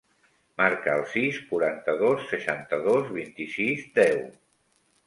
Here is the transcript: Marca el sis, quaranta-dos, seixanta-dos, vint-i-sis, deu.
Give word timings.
Marca 0.61 0.95
el 0.99 1.03
sis, 1.11 1.37
quaranta-dos, 1.51 2.27
seixanta-dos, 2.33 3.13
vint-i-sis, 3.21 3.87
deu. 4.03 4.23